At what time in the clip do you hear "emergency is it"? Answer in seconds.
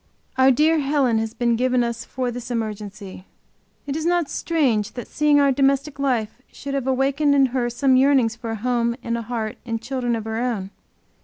2.49-4.09